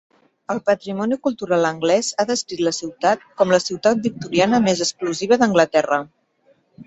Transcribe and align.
El 0.51 0.59
patrimoni 0.69 1.17
cultural 1.25 1.67
anglès 1.69 2.09
ha 2.15 2.25
descrit 2.29 2.63
la 2.69 2.73
ciutat 2.77 3.27
com 3.41 3.53
la 3.55 3.61
ciutat 3.65 4.01
victoriana 4.07 4.63
més 4.69 4.83
exclusiva 4.87 5.39
d'Anglaterra. 5.43 6.01